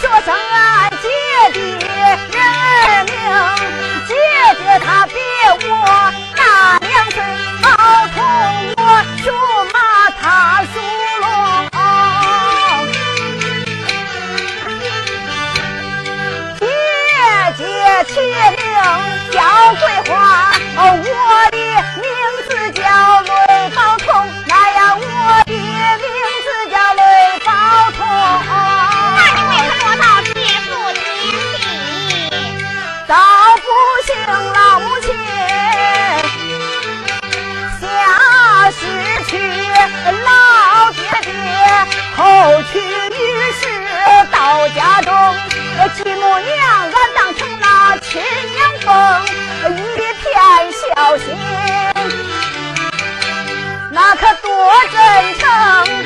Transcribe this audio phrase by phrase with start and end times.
[0.00, 1.06] 学生俺姐
[1.52, 2.38] 的人
[3.06, 3.12] 名，
[4.06, 4.10] 姐
[4.56, 5.14] 姐她比
[5.66, 5.68] 我
[6.36, 6.40] 大
[6.86, 7.16] 两岁，
[7.62, 7.66] 好，
[8.14, 8.16] 从
[8.76, 8.80] 我
[9.22, 9.26] 学
[9.72, 9.76] 马
[10.20, 10.22] 她
[10.72, 10.74] 熟
[11.20, 11.24] 络。
[16.60, 16.62] 姐
[17.56, 17.60] 姐
[18.06, 18.14] 起
[18.56, 18.62] 名
[19.32, 19.36] 叫
[19.80, 20.14] 桂花，
[20.76, 21.10] 哦，我
[21.50, 21.57] 的。
[44.48, 45.12] 到家中，
[45.94, 48.22] 继母娘，俺当成那亲
[48.54, 48.88] 娘奉
[49.76, 49.78] 一
[50.22, 50.24] 片
[50.72, 51.36] 孝心，
[53.90, 54.48] 那可多
[54.90, 55.97] 真诚。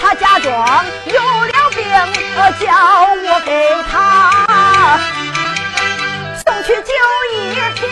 [0.00, 1.84] 他假装有了病
[2.60, 2.72] 叫
[3.24, 5.00] 我给他
[6.44, 6.92] 送去就
[7.34, 7.88] 医瓶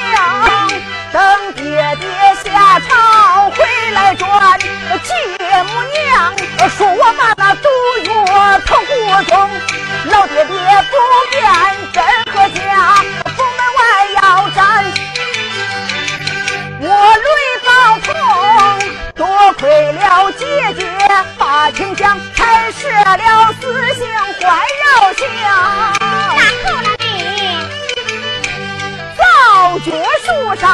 [1.13, 2.09] 等爹爹
[2.45, 4.59] 下朝回来转。
[5.03, 5.13] 继
[5.65, 6.37] 母娘
[6.71, 7.69] 说我把那毒
[8.07, 9.51] 药投腹中
[10.11, 10.55] 老爹爹
[10.91, 10.97] 不
[11.31, 11.43] 辨
[11.93, 13.24] 真和假
[19.65, 20.45] 为了姐
[20.79, 20.85] 姐
[21.39, 24.07] 把亲讲，才失了死性
[24.43, 25.23] 还绕想。
[25.99, 27.03] 那后来你
[29.17, 29.23] 造
[29.83, 29.89] 绝
[30.23, 30.27] 树
[30.61, 30.67] 上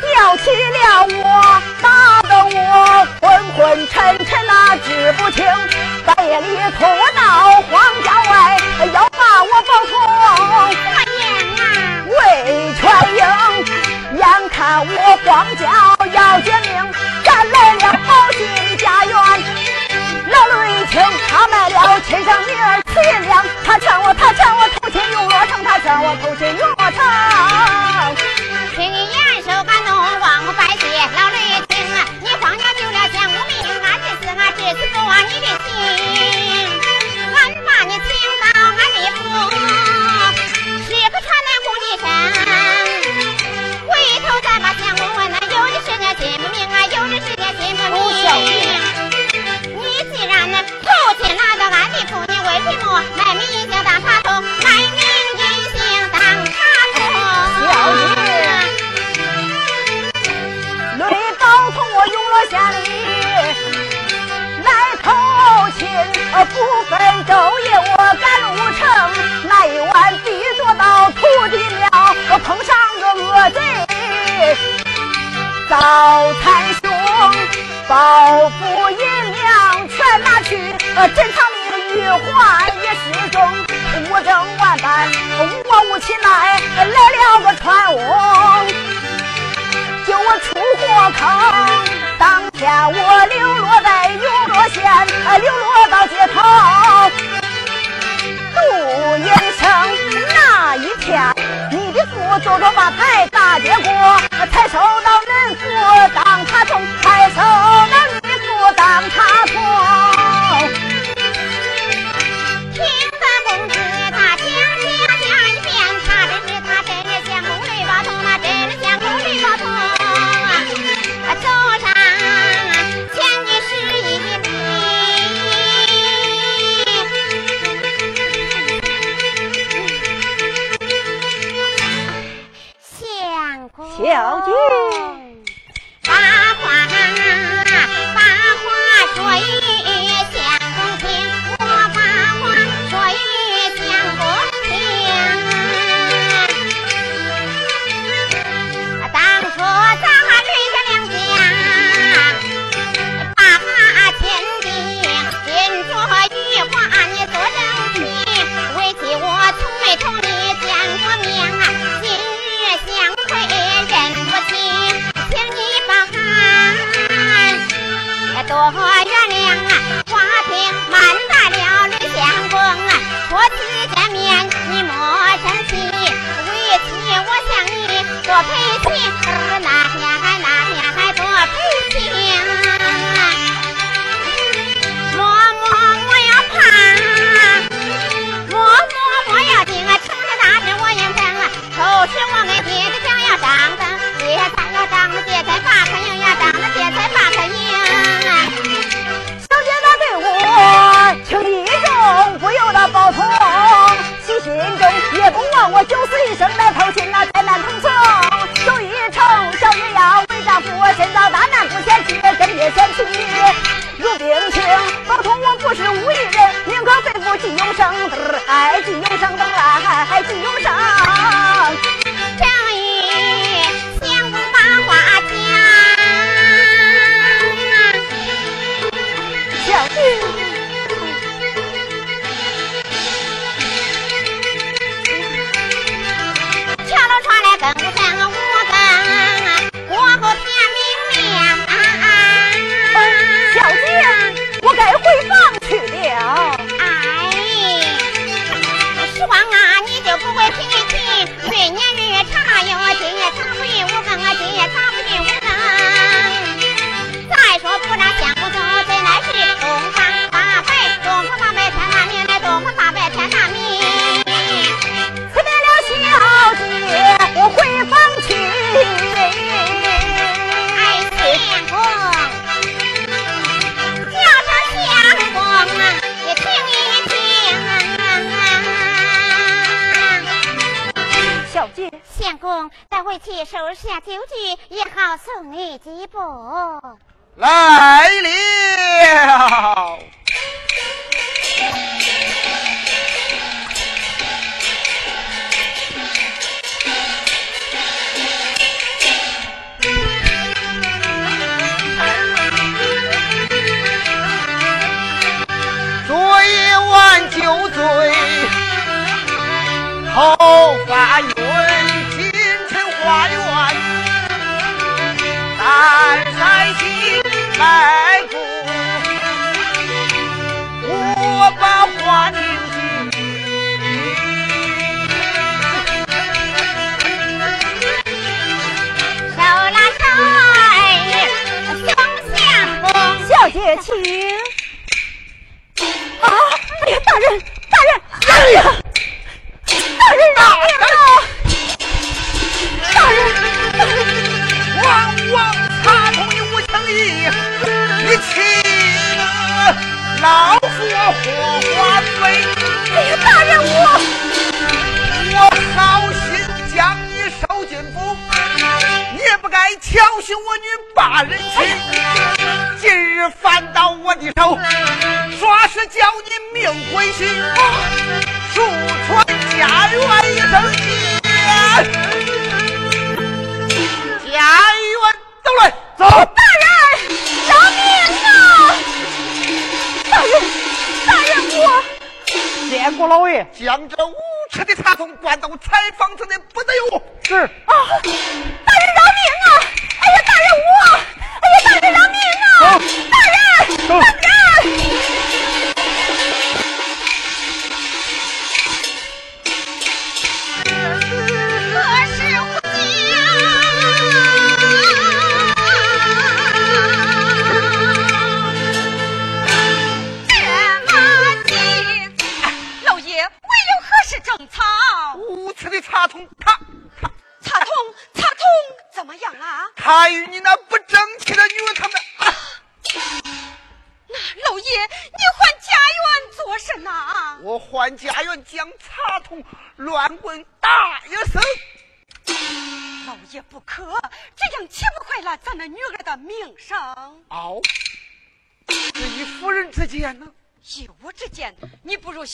[0.00, 1.22] 吊起了我，
[1.82, 1.86] 打
[2.22, 3.22] 得我昏
[3.52, 3.92] 昏沉
[4.24, 5.44] 沉那指不清，
[6.06, 7.70] 半夜里哭闹荒
[8.02, 8.58] 郊外，
[8.94, 9.92] 要把我抱出
[10.74, 10.88] 大
[11.20, 11.22] 雁
[11.60, 11.62] 啊，
[12.08, 12.16] 为
[12.80, 12.82] 全
[13.14, 13.43] 英。
[14.24, 15.66] 眼看我光脚
[16.14, 16.92] 要绝命
[17.22, 19.14] 赶来了宝骏家园。
[20.30, 26.73] 老奴一听他卖了亲生女儿此银两他劝我他劝我投亲又落城他劝我投亲又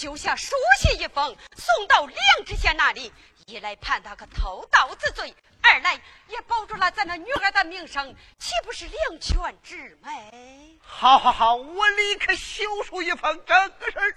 [0.00, 3.12] 修下书信一封，送到梁知县那里。
[3.44, 10.78] 一来判他个偷盗之罪，二来也保住了咱那女儿的名声，岂不是两全之美？
[10.80, 14.14] 好，好，好，我立刻修书一封，正个事儿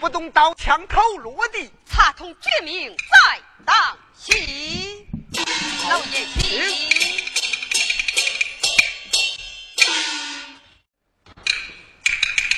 [0.00, 5.06] 不动刀枪口落地，查通绝命在当心。
[5.90, 7.25] 老爷请。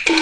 [0.08, 0.14] 走，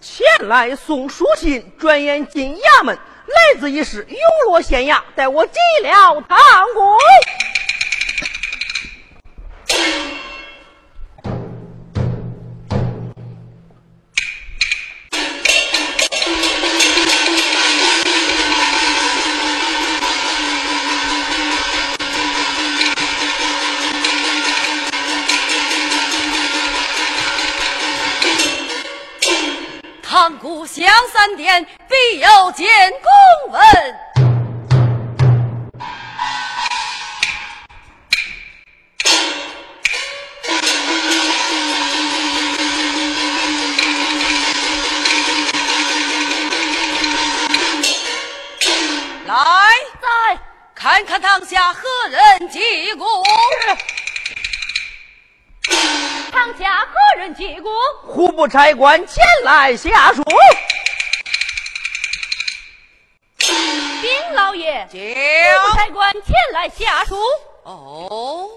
[0.00, 6.38] 前来送书信，转眼进衙门，来自一事，永落县衙，待我进了堂。
[32.54, 32.68] 见
[33.00, 33.60] 公文，
[49.26, 49.34] 来，
[50.00, 50.38] 在
[50.74, 51.80] 看看堂下何
[52.10, 53.06] 人击鼓。
[56.30, 57.70] 堂下何人击鼓？
[58.06, 60.22] 户部差官前来下书。
[64.02, 67.16] 禀老爷，户部差官前来下书。
[67.64, 68.48] 哦，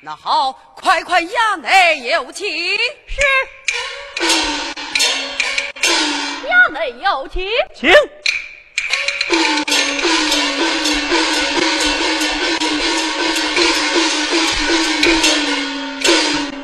[0.00, 2.46] 那好，快快衙内有请。
[2.46, 3.20] 是。
[6.46, 7.48] 衙内有请。
[7.74, 7.92] 请。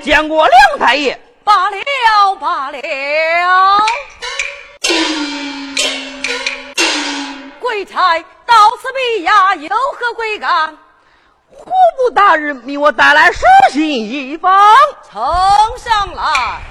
[0.02, 1.76] 见过梁太爷，罢了
[2.38, 2.78] 罢了。
[7.58, 8.22] 贵差
[8.54, 10.78] 到此毕呀，有何贵干？
[11.50, 11.64] 户
[11.98, 13.40] 部大人命我带来书
[13.72, 14.48] 信一封，
[15.10, 15.20] 呈
[15.76, 16.62] 上来。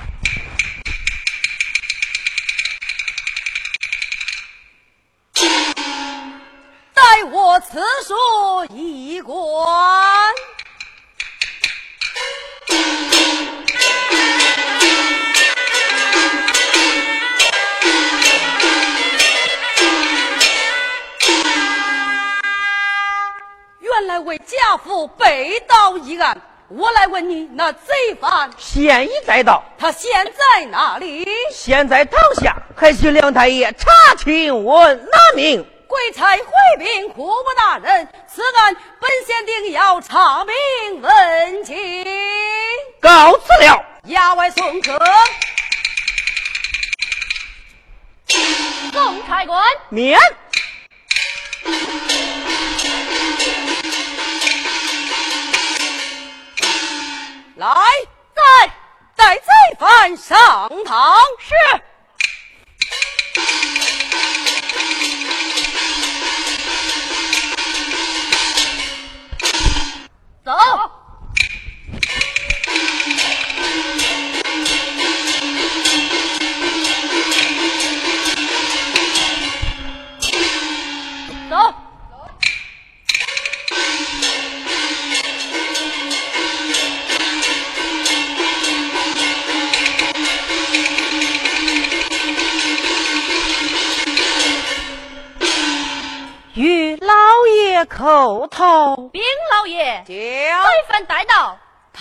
[6.93, 8.15] 待我此书
[8.73, 9.35] 一观。
[24.13, 31.27] 来为家父被盗一案，我来问你，那贼犯现已在到，他现在哪里？
[31.51, 35.67] 现在堂下，还需梁太爷查清我拿命。
[35.87, 36.45] 贵才回
[36.77, 42.05] 禀库部大人，此案本县定要查明问清。
[42.99, 43.83] 告辞了。
[44.09, 44.95] 衙外送客。
[48.91, 50.19] 宋差官，免。
[57.55, 57.67] 来，
[58.33, 58.41] 在
[59.15, 59.45] 带罪
[59.77, 61.15] 犯上堂。
[61.39, 61.53] 是。
[70.43, 70.51] 走。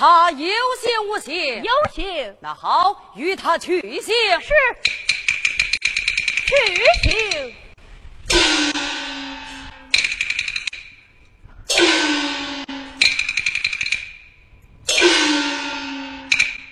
[0.03, 1.63] 他有心无心？
[1.63, 2.37] 有心。
[2.41, 4.13] 那好，与他去刑。
[4.41, 4.53] 是，
[6.45, 7.55] 去刑。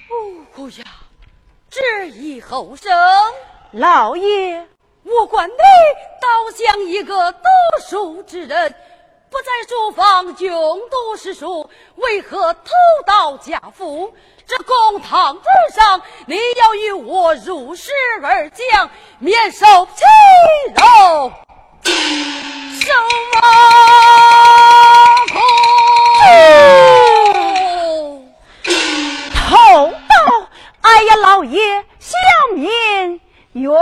[0.08, 0.84] 哦呀，
[1.70, 2.90] 这一后生，
[3.70, 4.66] 老爷。
[5.04, 5.54] 我管你
[6.20, 7.38] 倒像一个读
[7.88, 8.74] 书之人，
[9.30, 10.48] 不在书房穷
[10.90, 12.72] 读诗书，为何偷
[13.06, 14.12] 盗家父？
[14.44, 20.02] 这公堂之上，你要与我如实而讲，免受欺
[20.74, 21.30] 辱。
[21.84, 22.92] 什
[23.32, 23.40] 么
[25.28, 25.38] 苦？
[29.48, 29.94] 偷盗？
[30.80, 32.16] 哎呀，老爷，小
[32.56, 33.20] 民
[33.52, 33.72] 冤。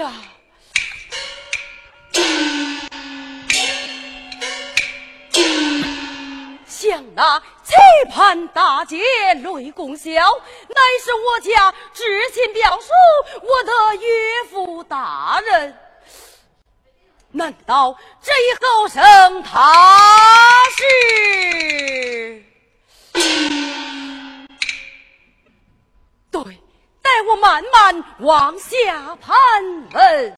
[0.00, 0.10] 呀！
[6.66, 7.74] 像那棋
[8.10, 8.96] 盘大街
[9.34, 12.88] 雷公笑，乃是我家至亲表叔，
[13.42, 14.08] 我的岳
[14.50, 15.78] 父大人。
[17.32, 22.42] 难道这一后生他是？
[26.30, 26.58] 对。
[27.02, 29.34] 待我慢慢往下盘
[29.92, 30.36] 问。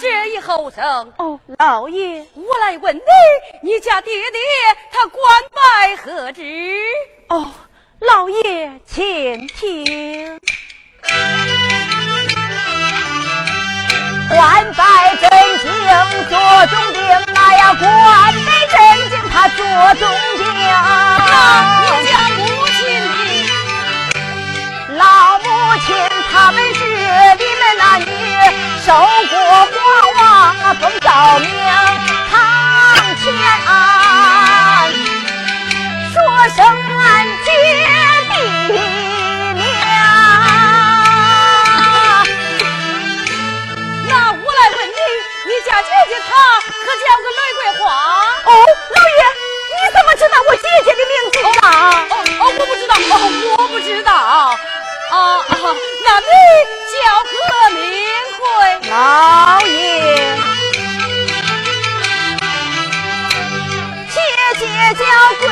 [0.00, 3.02] 这一后生，哦，老爷，我来问你，
[3.62, 4.40] 你家爹爹
[4.92, 6.42] 他官拜何职？
[7.28, 7.50] 哦，
[8.00, 10.40] 老爷，请听，
[14.30, 15.27] 官拜这。
[16.28, 16.32] 做
[16.66, 16.98] 中兵，
[17.34, 17.84] 那呀，官
[18.44, 18.76] 拜镇
[19.10, 19.58] 京他做
[19.94, 20.02] 中
[20.36, 20.40] 兵。
[21.82, 23.16] 你家母亲的
[24.96, 25.02] 老
[25.38, 25.44] 母
[25.86, 25.86] 亲，
[26.32, 28.04] 他们是你们那女
[28.84, 29.32] 受过
[29.72, 29.76] 国
[30.18, 30.22] 王
[30.76, 31.06] 封诏
[31.38, 31.48] 命，
[32.30, 32.34] 堂
[33.22, 33.24] 前
[36.12, 36.16] 说
[36.54, 36.58] 声
[36.98, 37.02] 俺
[37.44, 37.48] 姐
[45.78, 47.86] 家姐姐她可叫个雷桂花？
[48.44, 48.50] 哦，
[48.90, 49.22] 老爷，
[49.76, 51.66] 你怎么知道我姐姐的名字啊？
[52.10, 53.16] 哦哦，我不知道，哦，
[53.58, 54.12] 我不知道。
[55.10, 55.14] 啊，
[56.04, 56.26] 那你
[56.92, 57.30] 叫何
[57.74, 57.80] 名
[58.38, 58.42] 讳？
[58.90, 60.36] 老爷，
[64.12, 64.18] 姐
[64.58, 64.64] 姐
[64.94, 65.02] 叫
[65.40, 65.46] 桂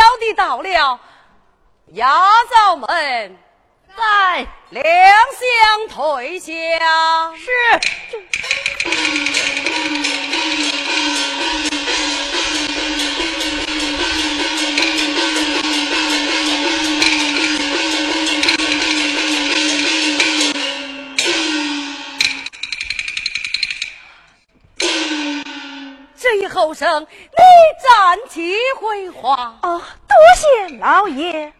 [0.00, 0.98] 我家表弟到了，
[1.88, 2.08] 丫
[2.50, 2.88] 嫂们
[3.94, 6.52] 在两相退下。
[7.36, 7.50] 是。
[26.16, 27.06] 这一后生，
[27.60, 28.40] 你暂且
[28.80, 29.58] 回话。
[29.62, 31.52] 哦，多谢老爷。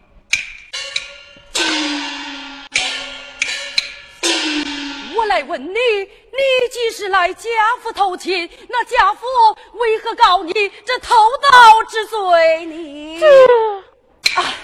[5.15, 7.49] 我来问你，你既是来贾
[7.83, 9.27] 府投亲，那贾府
[9.73, 10.51] 为何告你
[10.85, 11.15] 这偷
[11.51, 13.19] 盗之罪呢？
[13.19, 14.55] 这，哎，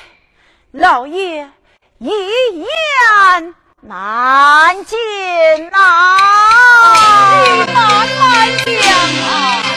[0.71, 1.47] 老爷
[2.00, 4.97] 一言难尽
[5.69, 6.17] 呐，
[7.43, 8.73] 你慢慢讲
[9.30, 9.77] 啊。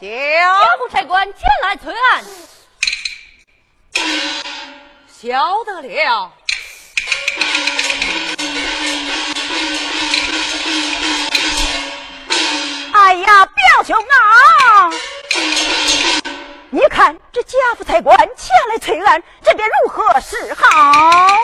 [0.00, 2.24] 爷，叫府差官前来催案。
[5.08, 6.32] 晓得了。
[12.92, 14.90] 哎呀，表兄啊，
[16.70, 21.36] 你看这贾府差官前来催案，这该如何是好？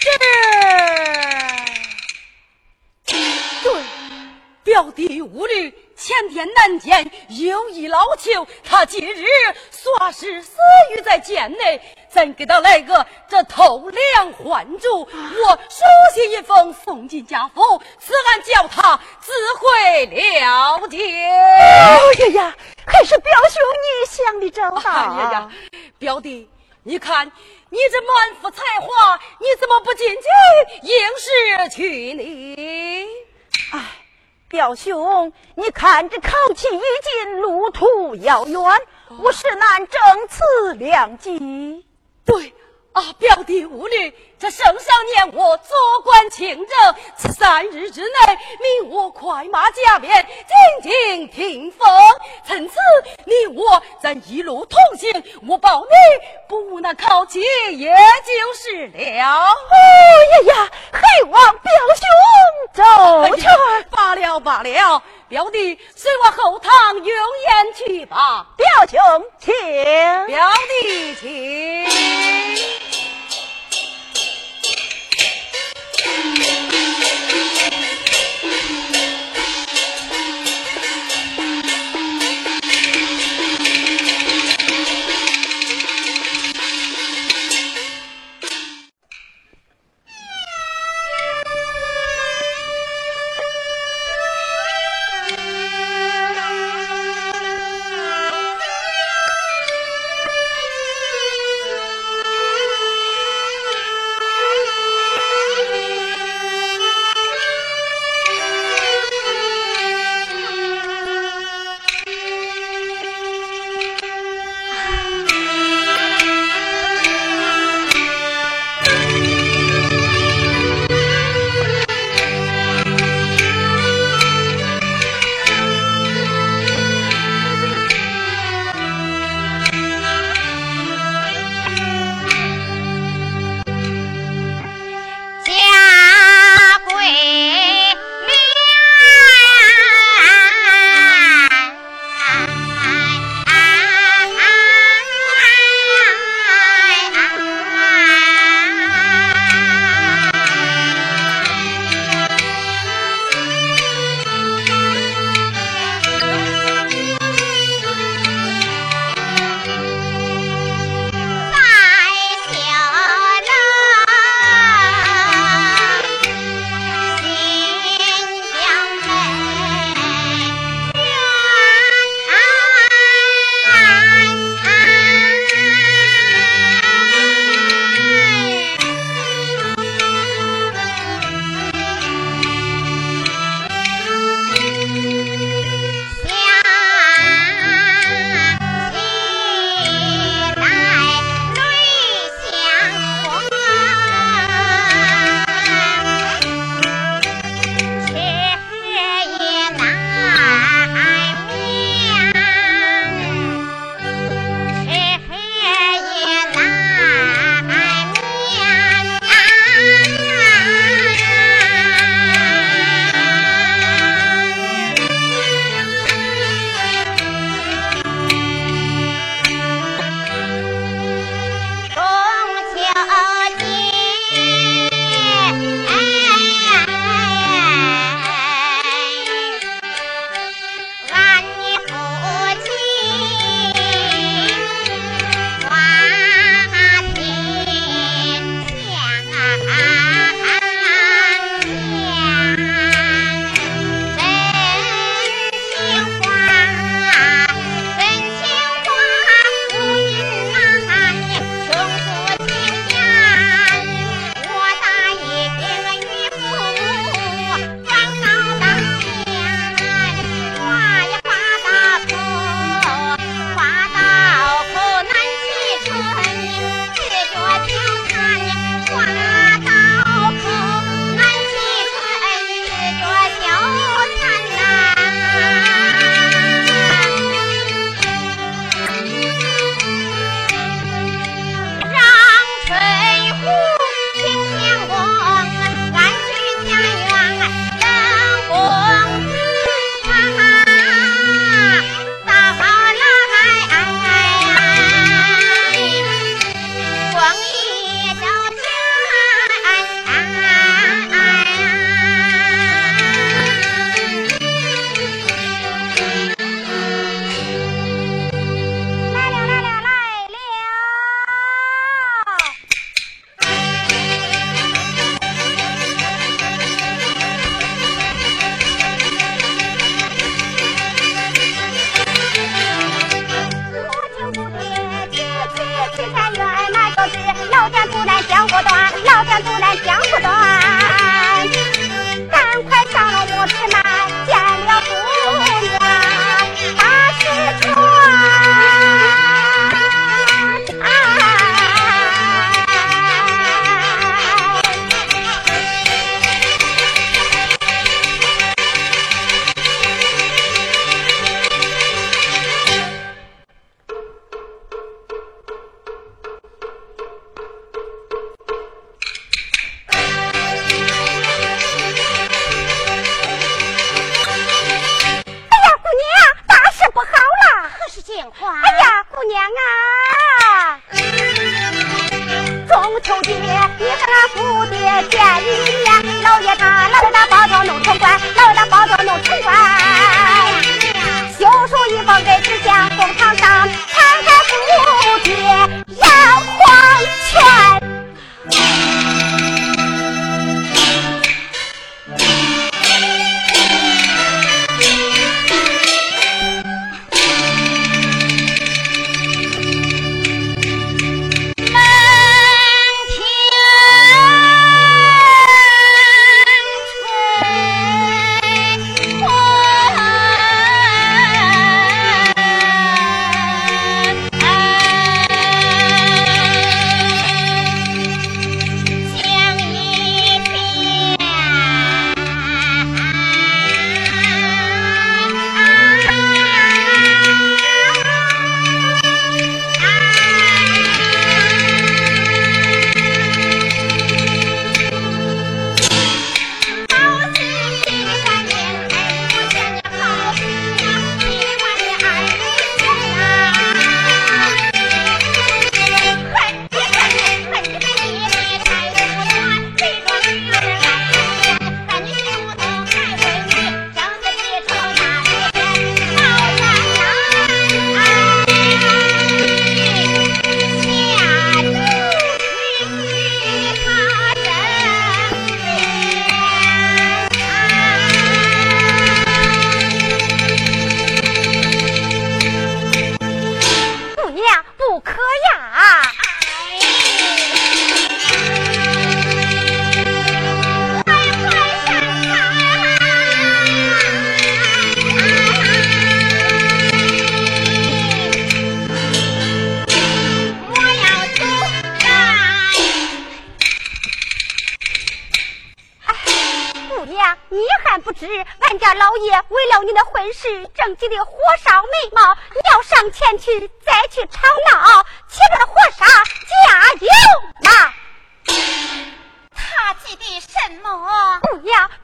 [0.00, 0.10] 这
[3.62, 3.82] 对，
[4.62, 9.24] 表弟无虑，前天难见，有意劳求，他今日
[9.70, 10.52] 算是死
[10.94, 11.80] 于在监内。
[12.08, 20.98] 咱给他来个这偷梁换柱，我书写一封送进家府，此案叫他自会了结。
[20.98, 22.56] 哎呀呀，
[22.86, 24.90] 还是表兄你想的周到。
[24.90, 25.50] 哎呀呀，
[25.98, 26.48] 表弟，
[26.84, 27.30] 你看
[27.68, 30.22] 你这满腹才华，你怎么不进去
[30.82, 33.08] 应试去呢？
[33.72, 33.78] 哎，
[34.48, 36.80] 表兄，你看这考期已
[37.24, 38.62] 近，路途遥远，
[39.20, 41.84] 我实难正此良机。
[42.24, 42.54] 对
[42.92, 48.38] 啊，表弟无虑，这圣上念我做官清正，此三日之内，
[48.82, 50.26] 命我快马加鞭
[50.82, 51.86] 进京听封。
[52.46, 52.76] 从此，
[53.24, 55.90] 你我咱一路同行，我保你
[56.48, 57.40] 不难考期，
[57.72, 58.94] 也就是了。
[58.94, 62.05] 哎呀呀，还望表兄
[62.76, 62.82] 周
[63.36, 63.50] 全。
[63.90, 68.46] 罢了罢了，表弟随我后堂用言去吧。
[68.56, 69.00] 表兄
[69.40, 69.52] 请，
[70.26, 71.86] 表弟请。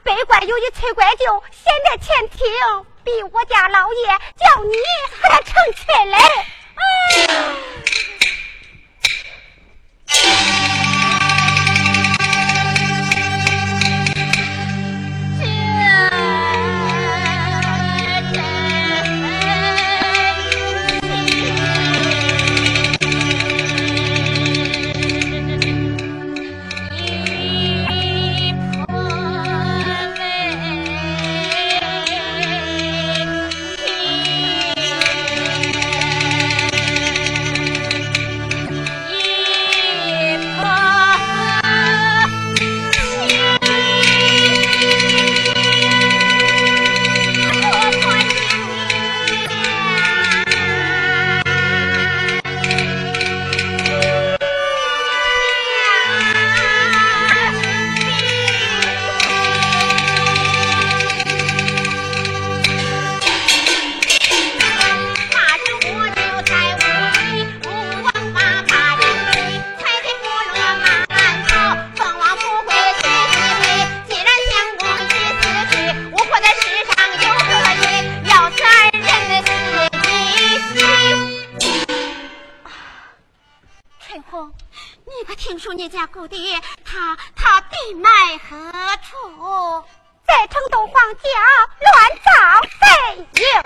[0.03, 2.39] 北关有一催怪就现在前厅
[3.03, 4.75] 比我家老爷叫你
[5.21, 6.17] 还成亲嘞。
[91.11, 91.29] 叫
[91.79, 92.31] 乱造
[92.79, 93.62] 费用。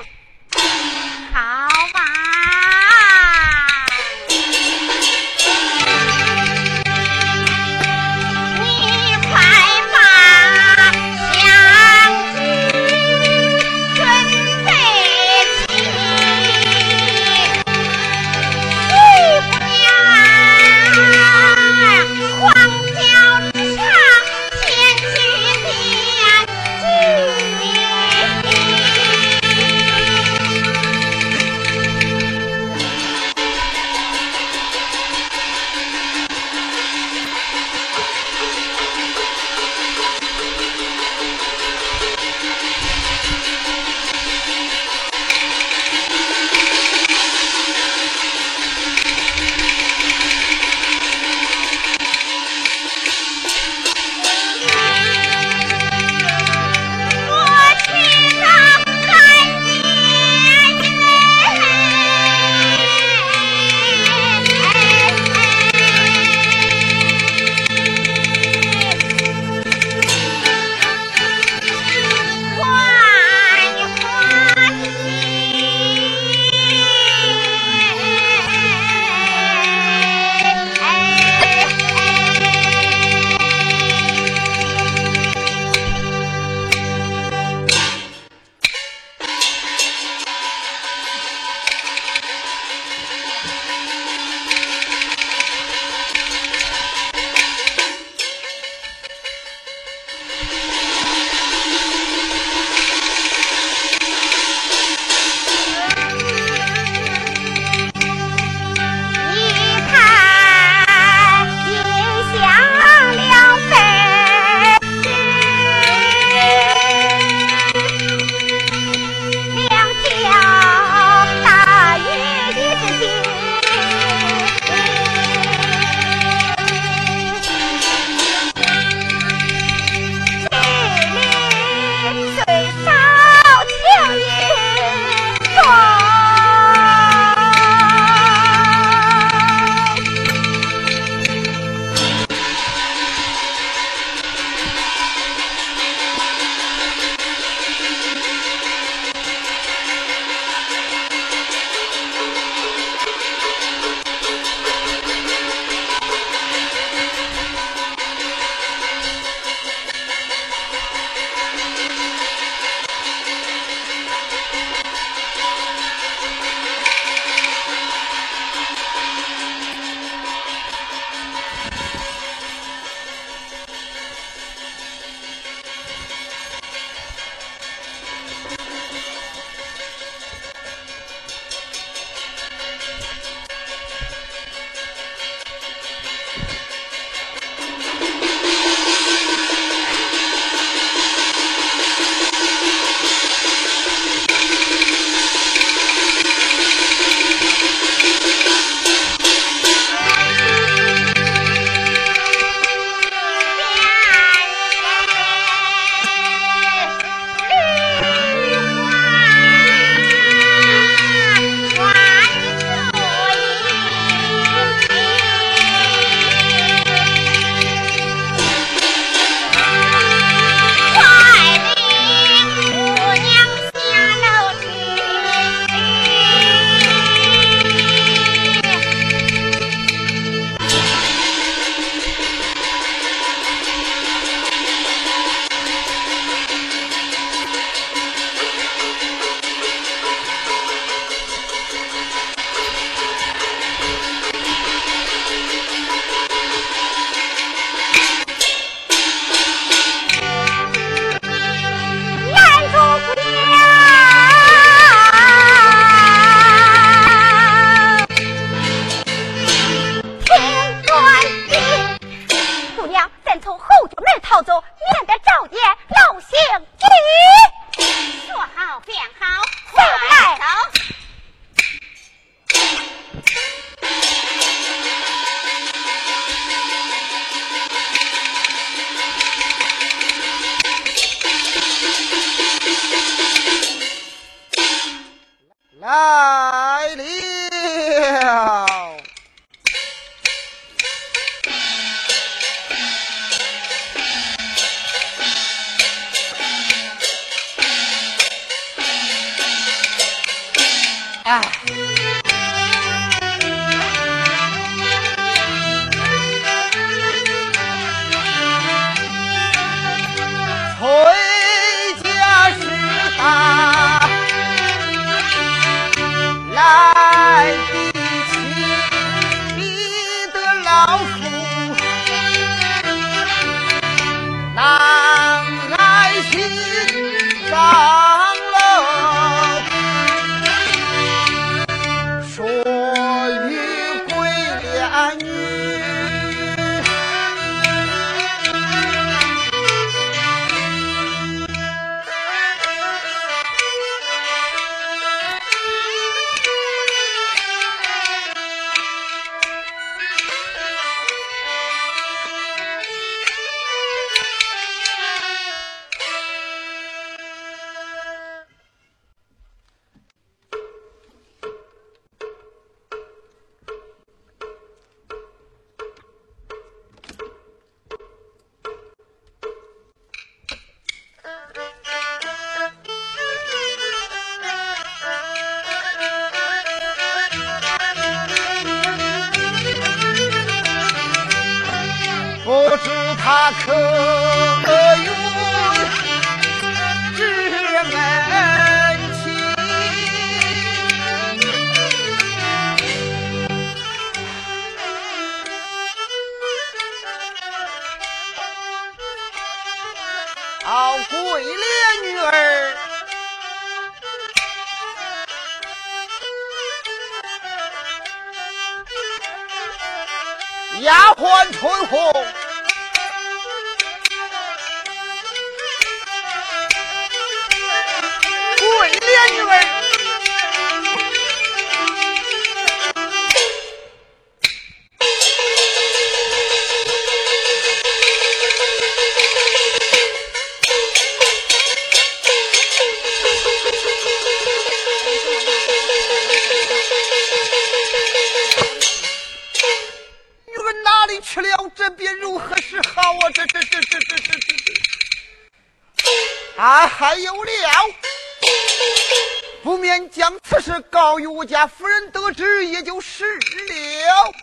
[449.64, 454.34] 不免将此事告于我家夫人，得知也就是了。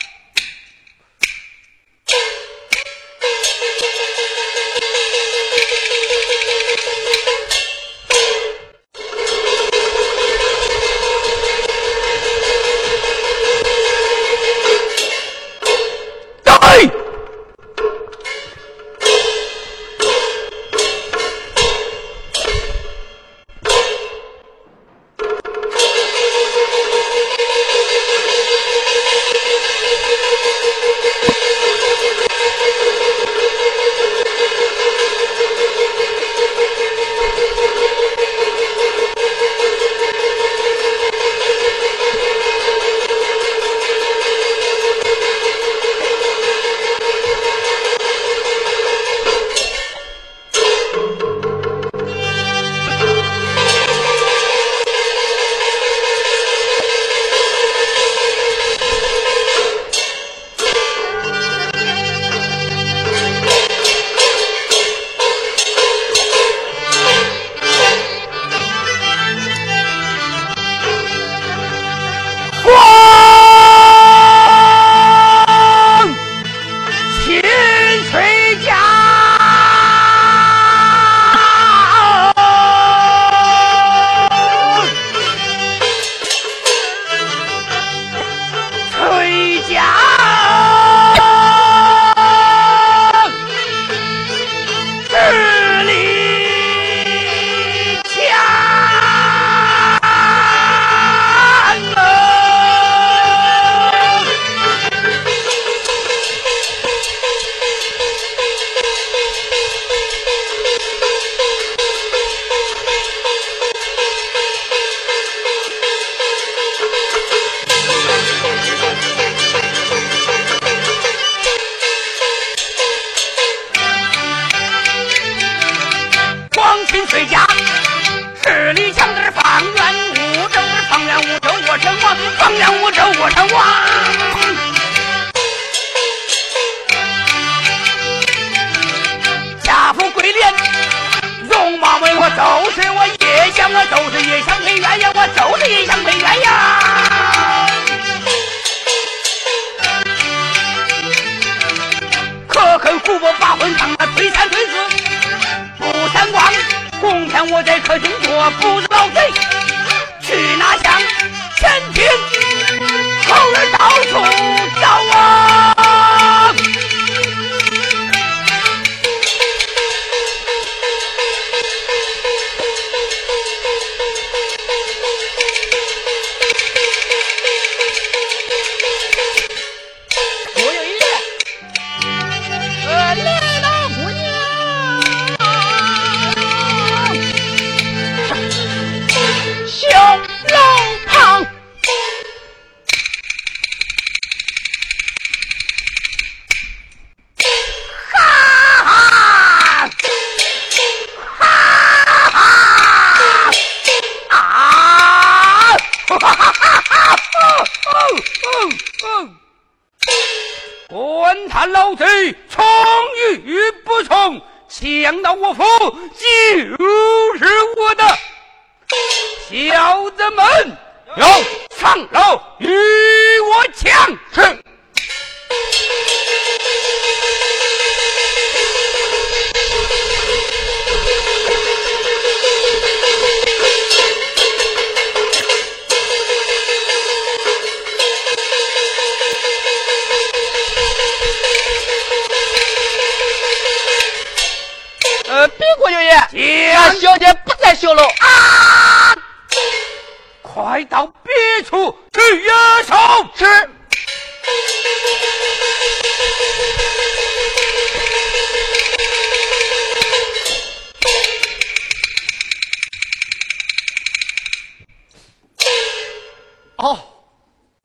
[266.76, 266.98] 哦，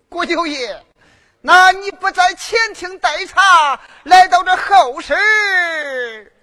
[0.09, 0.81] 郭九爷，
[1.41, 6.33] 那你不在前厅待茶，来到这后室，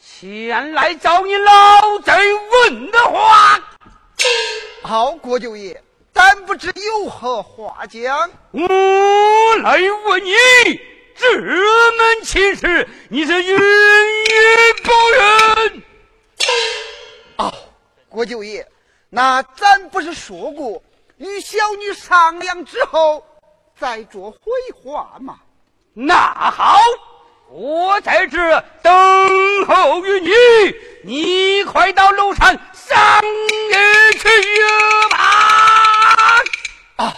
[0.00, 2.12] 前来找你老贼
[2.50, 3.60] 问的话。
[4.82, 5.82] 好，郭九爷，
[6.14, 8.30] 但不知有何话讲。
[8.52, 10.32] 我来问你，
[11.14, 14.30] 这门亲事，你是愿意
[14.82, 15.82] 不人？
[17.36, 17.52] 哦，
[18.08, 18.66] 郭九爷，
[19.10, 20.82] 那咱不是说过？
[21.22, 23.24] 与小女商量之后，
[23.78, 24.40] 再做回
[24.74, 25.38] 话嘛。
[25.94, 26.16] 那
[26.50, 26.80] 好，
[27.48, 30.30] 我在这等候于你。
[31.04, 34.28] 你快到楼上商议去
[35.10, 36.42] 吧。
[36.96, 37.14] 啊，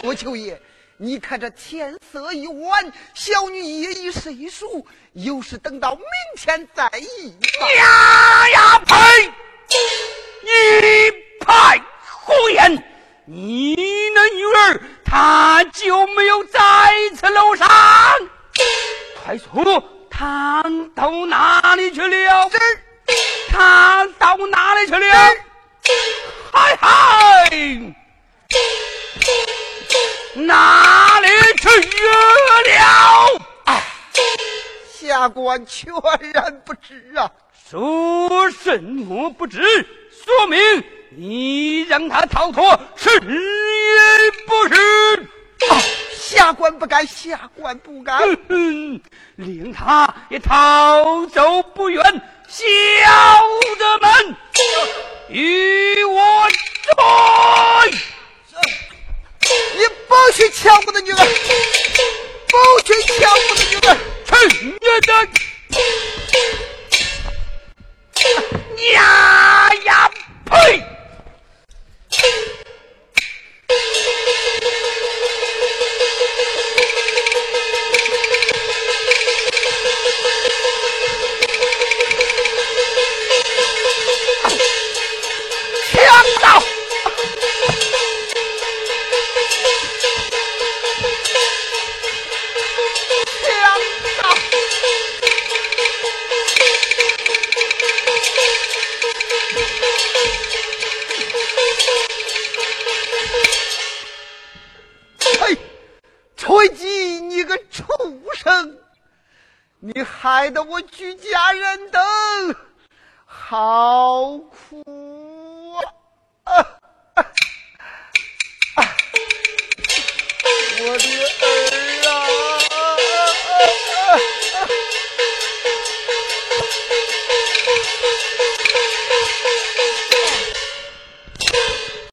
[0.00, 0.58] 郭秋爷，
[0.96, 6.02] 你看这天色已晚，小女夜已睡熟，有事等到明
[6.36, 7.70] 天再议吧。
[7.72, 8.94] 呀呀呸！
[10.44, 11.10] 一
[11.44, 11.78] 派
[12.24, 12.88] 胡言！
[13.24, 13.76] 你
[14.14, 16.60] 那女儿她就没有在
[17.14, 17.68] 此楼上？
[19.22, 20.64] 快说，她
[20.94, 22.50] 到哪里去了？
[23.48, 25.16] 她到哪里去了？
[26.52, 27.48] 嗨嗨，
[30.34, 33.40] 哪里去了？
[34.92, 35.92] 下官全
[36.32, 37.30] 然不知啊！
[37.70, 39.60] 说什么不知？
[40.10, 40.58] 说明。
[41.16, 43.20] 你让他逃脱是也
[44.46, 45.28] 不是？
[46.16, 48.20] 下官不敢，下官不敢。
[49.36, 52.02] 令他也逃走不远，
[52.48, 52.64] 小
[53.78, 54.36] 的们
[55.28, 57.90] 与我追！
[59.74, 61.16] 你不许抢我的女儿！
[62.48, 62.56] 不
[62.86, 63.88] 许抢我的女儿！
[64.24, 64.32] 去
[64.64, 64.70] 你
[65.06, 65.10] 的！
[68.92, 70.10] 呀呀
[110.22, 112.00] 害得我举家人等
[113.26, 115.01] 好苦。